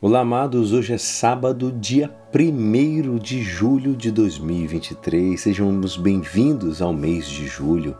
Olá, 0.00 0.20
amados. 0.20 0.72
Hoje 0.72 0.94
é 0.94 0.98
sábado, 0.98 1.72
dia 1.72 2.08
1 2.32 3.18
de 3.18 3.42
julho 3.42 3.96
de 3.96 4.12
2023. 4.12 5.40
Sejam 5.40 5.72
bem-vindos 5.98 6.80
ao 6.80 6.92
mês 6.92 7.26
de 7.26 7.48
julho. 7.48 7.96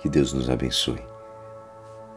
Que 0.00 0.08
Deus 0.08 0.32
nos 0.32 0.48
abençoe. 0.48 1.00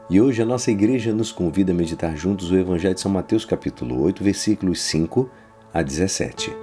E 0.07 0.21
hoje 0.21 0.43
a 0.43 0.45
nossa 0.45 0.69
igreja 0.69 1.11
nos 1.15 1.31
convida 1.31 1.71
a 1.71 1.75
meditar 1.75 2.15
juntos 2.15 2.51
o 2.51 2.55
Evangelho 2.55 2.93
de 2.93 3.01
São 3.01 3.11
Mateus, 3.11 3.43
capítulo 3.43 3.99
8, 4.03 4.23
versículos 4.23 4.83
5 4.83 5.27
a 5.73 5.81
17. 5.81 6.55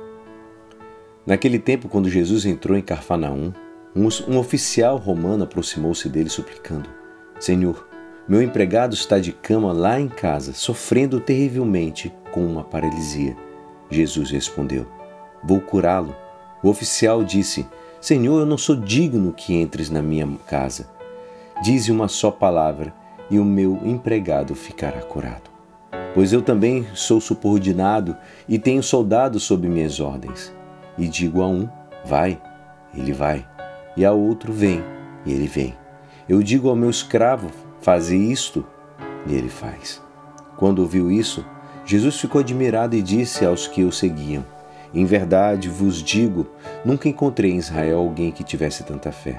Naquele 1.27 1.59
tempo, 1.59 1.89
quando 1.89 2.09
Jesus 2.09 2.47
entrou 2.47 2.79
em 2.79 2.83
Carfanaum, 2.83 3.53
um 3.97 4.39
oficial 4.39 4.97
romano 4.97 5.43
aproximou-se 5.43 6.09
dele 6.09 6.31
suplicando: 6.31 6.89
Senhor, 7.41 7.85
meu 8.27 8.41
empregado 8.41 8.95
está 8.95 9.19
de 9.19 9.33
cama 9.33 9.71
lá 9.73 10.01
em 10.01 10.09
casa, 10.09 10.55
sofrendo 10.55 11.21
terrivelmente 11.21 12.13
com 12.33 12.45
uma 12.47 12.65
paralisia. 12.65 13.37
Jesus 13.91 14.31
respondeu: 14.31 14.87
Vou 15.43 15.61
curá-lo. 15.61 16.17
O 16.63 16.71
oficial 16.71 17.23
disse: 17.23 17.67
Senhor, 18.01 18.41
eu 18.41 18.47
não 18.47 18.57
sou 18.57 18.77
digno 18.77 19.33
que 19.33 19.55
entres 19.55 19.91
na 19.91 20.01
minha 20.01 20.27
casa. 20.47 20.89
Dize 21.63 21.93
uma 21.93 22.09
só 22.09 22.31
palavra 22.31 22.95
e 23.31 23.39
o 23.39 23.45
meu 23.45 23.79
empregado 23.85 24.55
ficará 24.55 25.01
curado. 25.03 25.51
Pois 26.15 26.33
eu 26.33 26.41
também 26.41 26.87
sou 26.95 27.21
subordinado 27.21 28.17
e 28.49 28.59
tenho 28.59 28.83
soldados 28.83 29.43
sob 29.43 29.69
minhas 29.69 30.01
ordens. 30.01 30.51
E 30.97 31.07
digo 31.07 31.43
a 31.43 31.47
um: 31.47 31.69
Vai, 32.05 32.41
ele 32.95 33.13
vai, 33.13 33.47
e 33.97 34.05
a 34.05 34.13
outro: 34.13 34.51
Vem, 34.51 34.83
e 35.27 35.33
ele 35.33 35.47
vem. 35.47 35.75
Eu 36.27 36.43
digo 36.43 36.71
ao 36.71 36.77
meu 36.77 36.89
escravo: 36.89 37.51
Faze 37.85 38.17
isto, 38.17 38.65
e 39.27 39.35
ele 39.35 39.51
faz. 39.51 40.01
Quando 40.57 40.79
ouviu 40.79 41.11
isso, 41.11 41.45
Jesus 41.85 42.19
ficou 42.19 42.41
admirado 42.41 42.97
e 42.97 43.03
disse 43.03 43.45
aos 43.45 43.67
que 43.67 43.85
o 43.85 43.93
seguiam: 43.93 44.43
Em 44.95 45.05
verdade 45.05 45.69
vos 45.69 46.03
digo, 46.03 46.47
nunca 46.83 47.11
encontrei 47.11 47.51
em 47.51 47.59
Israel 47.59 47.99
alguém 47.99 48.33
que 48.33 48.43
tivesse 48.43 48.85
tanta 48.85 49.13
fé. 49.13 49.39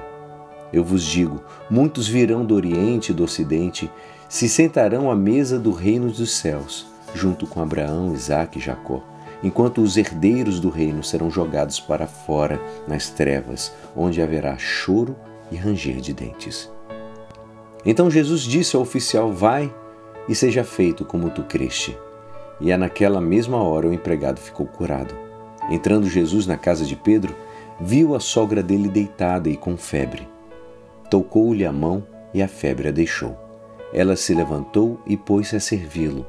Eu 0.72 0.84
vos 0.84 1.04
digo: 1.04 1.44
muitos 1.72 2.08
virão 2.08 2.46
do 2.46 2.54
Oriente 2.54 3.12
e 3.12 3.16
do 3.16 3.24
Ocidente, 3.24 3.90
se 4.30 4.48
sentarão 4.48 5.10
à 5.10 5.16
mesa 5.16 5.58
do 5.58 5.72
reino 5.72 6.12
dos 6.12 6.38
céus, 6.38 6.86
junto 7.16 7.48
com 7.48 7.64
Abraão, 7.64 8.14
Isaque 8.14 8.60
e 8.60 8.62
Jacó, 8.62 9.02
enquanto 9.42 9.82
os 9.82 9.98
herdeiros 9.98 10.60
do 10.60 10.70
reino 10.70 11.04
serão 11.04 11.32
jogados 11.32 11.80
para 11.80 12.06
fora, 12.06 12.62
nas 12.88 13.10
trevas, 13.10 13.74
onde 13.96 14.22
haverá 14.22 14.56
choro 14.56 15.16
e 15.52 15.56
ranger 15.56 15.96
de 15.96 16.14
dentes. 16.14 16.75
Então 17.86 18.10
Jesus 18.10 18.42
disse 18.42 18.76
ao 18.76 18.82
oficial: 18.82 19.32
Vai 19.32 19.74
e 20.28 20.34
seja 20.34 20.64
feito 20.64 21.06
como 21.06 21.30
tu 21.30 21.44
creste. 21.44 21.98
E 22.60 22.72
é 22.72 22.78
naquela 22.78 23.22
mesma 23.22 23.62
hora 23.62 23.88
o 23.88 23.94
empregado 23.94 24.40
ficou 24.40 24.66
curado. 24.66 25.14
Entrando 25.70 26.10
Jesus 26.10 26.48
na 26.48 26.58
casa 26.58 26.86
de 26.86 26.96
Pedro, 26.96 27.36
viu 27.80 28.16
a 28.16 28.20
sogra 28.20 28.64
dele 28.64 28.88
deitada 28.88 29.50
e 29.50 29.58
com 29.58 29.76
febre. 29.76 30.28
Tocou-lhe 31.10 31.66
a 31.66 31.72
mão 31.72 32.04
e 32.34 32.42
a 32.42 32.48
febre 32.48 32.88
a 32.88 32.92
deixou. 32.92 33.38
Ela 33.94 34.16
se 34.16 34.34
levantou 34.34 35.00
e 35.06 35.16
pôs-se 35.16 35.56
a 35.56 35.60
servi-lo. 35.60 36.26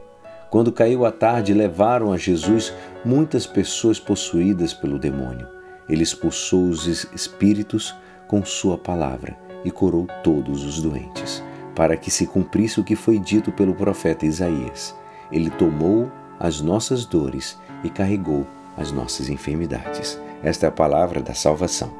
Quando 0.50 0.72
caiu 0.72 1.04
a 1.04 1.10
tarde, 1.10 1.52
levaram 1.52 2.12
a 2.12 2.16
Jesus 2.16 2.72
muitas 3.04 3.46
pessoas 3.46 3.98
possuídas 3.98 4.72
pelo 4.72 4.98
demônio. 4.98 5.46
Ele 5.88 6.02
expulsou 6.02 6.64
os 6.64 6.86
espíritos 6.86 7.94
com 8.28 8.44
sua 8.44 8.78
palavra 8.78 9.36
e 9.64 9.70
curou 9.70 10.06
todos 10.22 10.64
os 10.64 10.80
doentes, 10.80 11.42
para 11.76 11.96
que 11.96 12.10
se 12.10 12.26
cumprisse 12.26 12.80
o 12.80 12.84
que 12.84 12.96
foi 12.96 13.18
dito 13.18 13.52
pelo 13.52 13.74
profeta 13.74 14.24
Isaías. 14.24 14.96
Ele 15.30 15.50
tomou 15.50 16.10
as 16.40 16.62
nossas 16.62 17.04
dores 17.04 17.58
e 17.84 17.90
carregou 17.90 18.46
as 18.76 18.90
nossas 18.90 19.28
enfermidades. 19.28 20.18
Esta 20.42 20.66
é 20.66 20.68
a 20.70 20.72
palavra 20.72 21.22
da 21.22 21.34
salvação. 21.34 21.92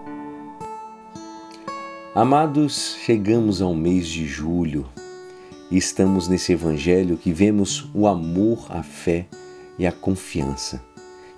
Amados, 2.14 2.96
chegamos 3.04 3.60
ao 3.60 3.74
mês 3.74 4.08
de 4.08 4.26
julho 4.26 4.86
e 5.70 5.76
estamos 5.76 6.26
nesse 6.26 6.52
evangelho 6.52 7.18
que 7.18 7.30
vemos 7.30 7.90
o 7.92 8.06
amor, 8.06 8.66
a 8.70 8.82
fé 8.82 9.26
e 9.78 9.86
a 9.86 9.92
confiança 9.92 10.82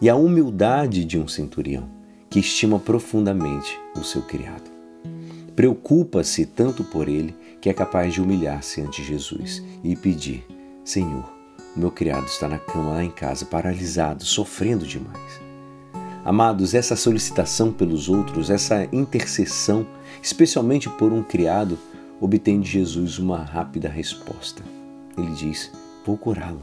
e 0.01 0.09
a 0.09 0.15
humildade 0.15 1.05
de 1.05 1.19
um 1.19 1.27
centurião 1.27 1.89
que 2.31 2.39
estima 2.39 2.79
profundamente 2.79 3.77
o 3.97 4.05
seu 4.05 4.23
criado. 4.23 4.71
Preocupa-se 5.57 6.47
tanto 6.47 6.85
por 6.85 7.09
ele 7.09 7.35
que 7.61 7.69
é 7.69 7.75
capaz 7.75 8.15
de 8.15 8.23
humilhar-se 8.23 8.81
ante 8.81 9.03
Jesus 9.03 9.63
e 9.83 9.97
pedir: 9.97 10.47
Senhor, 10.85 11.33
meu 11.77 11.91
criado 11.91 12.27
está 12.27 12.49
na 12.49 12.59
cama 12.59 12.93
lá 12.93 13.05
em 13.05 13.11
casa, 13.11 13.45
paralisado, 13.45 14.25
sofrendo 14.25 14.87
demais. 14.87 15.41
Amados, 16.25 16.75
essa 16.75 16.97
solicitação 16.97 17.73
pelos 17.73 18.09
outros, 18.09 18.51
essa 18.51 18.89
intercessão, 18.93 19.87
especialmente 20.23 20.89
por 20.91 21.13
um 21.13 21.23
criado, 21.23 21.79
obtém 22.21 22.61
de 22.61 22.69
Jesus 22.69 23.19
uma 23.19 23.39
rápida 23.39 23.89
resposta. 23.89 24.63
Ele 25.17 25.31
diz: 25.33 25.71
Vou 26.05 26.17
curá-lo. 26.17 26.63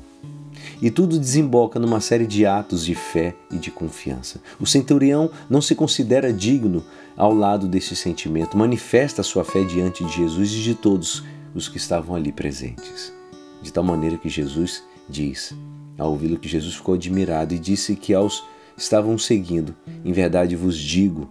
E 0.82 0.90
tudo 0.90 1.20
desemboca 1.20 1.80
numa 1.80 2.00
série 2.02 2.28
de 2.28 2.46
atos 2.46 2.86
de 2.86 2.96
fé 2.96 3.36
e 3.52 3.58
de 3.58 3.72
confiança. 3.72 4.42
O 4.60 4.66
centurião 4.66 5.30
não 5.50 5.62
se 5.62 5.76
considera 5.76 6.34
digno 6.34 6.84
ao 7.16 7.34
lado 7.34 7.68
desse 7.68 7.96
sentimento, 7.96 8.58
manifesta 8.58 9.24
sua 9.24 9.44
fé 9.44 9.64
diante 9.64 10.04
de 10.04 10.14
Jesus 10.14 10.52
e 10.52 10.62
de 10.62 10.76
todos 10.76 11.24
os 11.54 11.70
que 11.70 11.78
estavam 11.78 12.16
ali 12.16 12.32
presentes. 12.32 13.14
De 13.62 13.72
tal 13.72 13.84
maneira 13.84 14.18
que 14.18 14.30
Jesus 14.30 14.84
diz, 15.10 15.56
ao 15.98 16.12
ouvi-lo, 16.12 16.38
que 16.38 16.50
Jesus 16.50 16.76
ficou 16.76 16.96
admirado 16.96 17.54
e 17.54 17.60
disse 17.60 17.96
que 17.96 18.14
aos 18.14 18.44
estavam 18.78 19.18
seguindo, 19.18 19.74
em 20.04 20.12
verdade 20.12 20.56
vos 20.56 20.78
digo, 20.78 21.30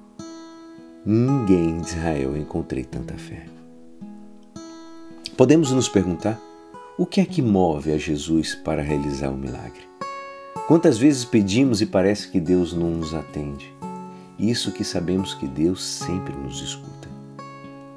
ninguém 1.05 1.81
de 1.81 1.89
Israel 1.89 2.37
encontrei 2.37 2.85
tanta 2.85 3.15
fé. 3.15 3.47
Podemos 5.37 5.71
nos 5.73 5.89
perguntar 5.89 6.41
o 6.97 7.05
que 7.05 7.21
é 7.21 7.25
que 7.25 7.43
move 7.43 7.91
a 7.91 7.99
Jesus 7.99 8.55
para 8.55 8.81
realizar 8.81 9.31
o 9.31 9.37
milagre? 9.37 9.83
Quantas 10.69 10.97
vezes 10.97 11.25
pedimos 11.25 11.81
e 11.81 11.87
parece 11.87 12.29
que 12.29 12.39
Deus 12.39 12.73
não 12.73 12.89
nos 12.89 13.13
atende? 13.13 13.75
Isso 14.39 14.71
que 14.71 14.85
sabemos 14.85 15.35
que 15.35 15.49
Deus 15.49 15.83
sempre 15.83 16.33
nos 16.37 16.61
escuta. 16.61 17.09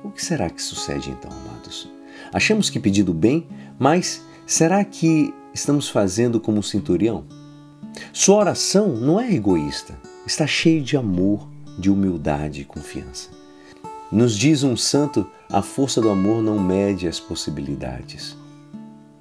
O 0.03 0.09
que 0.09 0.23
será 0.23 0.49
que 0.49 0.61
sucede 0.61 1.11
então, 1.11 1.31
amados? 1.31 1.87
Achamos 2.33 2.71
que 2.71 2.79
pedindo 2.79 3.13
bem, 3.13 3.47
mas 3.77 4.23
será 4.47 4.83
que 4.83 5.31
estamos 5.53 5.87
fazendo 5.89 6.39
como 6.39 6.59
o 6.59 6.63
centurião? 6.63 7.23
Sua 8.11 8.37
oração 8.37 8.95
não 8.95 9.19
é 9.19 9.31
egoísta, 9.31 9.95
está 10.25 10.47
cheia 10.47 10.81
de 10.81 10.97
amor, 10.97 11.47
de 11.77 11.91
humildade 11.91 12.61
e 12.61 12.65
confiança. 12.65 13.29
Nos 14.11 14.35
diz 14.35 14.63
um 14.63 14.75
santo, 14.75 15.27
a 15.51 15.61
força 15.61 16.01
do 16.01 16.09
amor 16.09 16.41
não 16.41 16.59
mede 16.59 17.07
as 17.07 17.19
possibilidades. 17.19 18.35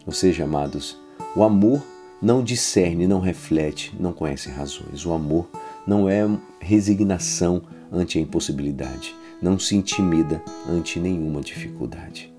Ou 0.07 0.13
seja, 0.13 0.45
amados, 0.45 0.97
o 1.35 1.43
amor 1.43 1.83
não 2.23 2.43
discerne, 2.43 3.07
não 3.07 3.21
reflete, 3.21 3.95
não 3.99 4.13
conhece 4.13 4.49
razões. 4.49 5.05
O 5.05 5.13
amor 5.13 5.49
não 5.87 6.09
é 6.09 6.27
resignação 6.61 7.63
ante 7.91 8.19
a 8.19 8.21
impossibilidade, 8.21 9.15
não 9.43 9.59
se 9.59 9.77
intimida 9.77 10.43
ante 10.69 11.01
nenhuma 11.01 11.41
dificuldade. 11.41 12.33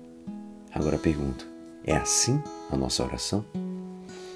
Agora 0.74 0.98
pergunto: 0.98 1.46
é 1.84 1.96
assim 1.96 2.42
a 2.70 2.76
nossa 2.76 3.04
oração? 3.04 3.44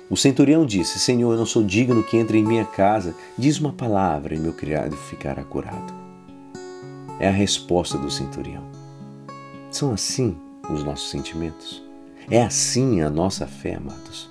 O 0.09 0.16
centurião 0.16 0.66
disse: 0.66 0.98
Senhor, 0.98 1.32
eu 1.32 1.38
não 1.38 1.47
sou 1.47 1.65
digno 1.65 2.03
que 2.03 2.16
entre 2.16 2.38
em 2.38 2.44
minha 2.44 2.65
casa. 2.65 3.15
Diz 3.38 3.59
uma 3.59 3.72
palavra 3.72 4.34
e 4.34 4.38
meu 4.38 4.53
criado 4.53 4.97
ficará 4.97 5.42
curado. 5.42 5.92
É 7.19 7.28
a 7.28 7.32
resposta 7.32 7.97
do 7.97 8.10
centurião. 8.10 8.65
São 9.71 9.92
assim 9.92 10.37
os 10.71 10.84
nossos 10.84 11.10
sentimentos? 11.10 11.82
É 12.31 12.43
assim 12.43 13.00
a 13.00 13.10
nossa 13.10 13.47
fé, 13.47 13.75
amados. 13.75 14.31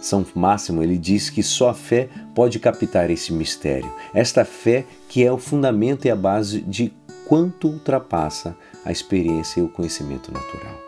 São 0.00 0.24
Máximo 0.34 0.82
ele 0.82 0.96
diz 0.96 1.28
que 1.28 1.42
só 1.42 1.70
a 1.70 1.74
fé 1.74 2.08
pode 2.34 2.58
captar 2.58 3.10
esse 3.10 3.32
mistério. 3.32 3.92
Esta 4.14 4.44
fé 4.44 4.86
que 5.08 5.24
é 5.24 5.32
o 5.32 5.38
fundamento 5.38 6.06
e 6.06 6.10
a 6.10 6.16
base 6.16 6.60
de 6.60 6.92
quanto 7.26 7.68
ultrapassa 7.68 8.56
a 8.84 8.92
experiência 8.92 9.60
e 9.60 9.62
o 9.62 9.68
conhecimento 9.68 10.32
natural. 10.32 10.78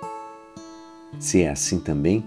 Se 1.19 1.43
é 1.43 1.51
assim 1.51 1.81
também, 1.81 2.25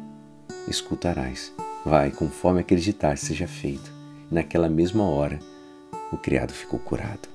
escutarás. 0.67 1.53
Vai, 1.85 2.11
conforme 2.11 2.59
acreditar, 2.59 3.17
seja 3.17 3.47
feito. 3.47 3.91
Naquela 4.29 4.69
mesma 4.69 5.03
hora, 5.03 5.39
o 6.11 6.17
criado 6.17 6.51
ficou 6.51 6.79
curado. 6.79 7.29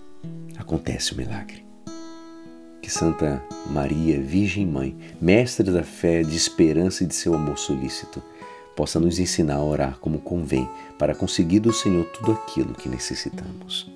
Acontece 0.57 1.13
o 1.15 1.17
milagre 1.17 1.68
que 2.81 2.91
Santa 2.91 3.43
Maria, 3.71 4.21
Virgem 4.21 4.67
Mãe, 4.67 4.97
mestre 5.21 5.71
da 5.71 5.83
fé, 5.83 6.23
de 6.23 6.37
esperança 6.37 7.05
e 7.05 7.07
de 7.07 7.15
seu 7.15 7.35
amor 7.35 7.59
solícito, 7.59 8.23
possa 8.77 9.01
nos 9.01 9.19
ensinar 9.19 9.57
a 9.57 9.65
orar 9.65 9.99
como 9.99 10.21
convém 10.21 10.69
para 10.99 11.15
conseguir 11.15 11.61
do 11.61 11.73
Senhor 11.73 12.05
tudo 12.07 12.33
aquilo 12.33 12.75
que 12.75 12.89
necessitamos. 12.89 13.91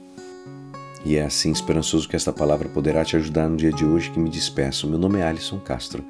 E 1.04 1.16
é 1.16 1.22
assim 1.22 1.50
esperançoso 1.50 2.08
que 2.08 2.16
esta 2.16 2.32
palavra 2.32 2.68
poderá 2.68 3.04
te 3.04 3.16
ajudar 3.16 3.48
no 3.48 3.56
dia 3.56 3.72
de 3.72 3.84
hoje 3.84 4.10
que 4.10 4.18
me 4.18 4.30
despeço. 4.30 4.88
Meu 4.88 4.98
nome 4.98 5.18
é 5.18 5.22
Alisson 5.24 5.58
Castro 5.58 6.04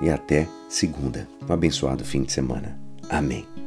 e 0.00 0.10
até 0.10 0.48
segunda. 0.68 1.28
Um 1.48 1.52
abençoado 1.52 2.04
fim 2.04 2.22
de 2.22 2.32
semana. 2.32 2.78
Amém. 3.08 3.63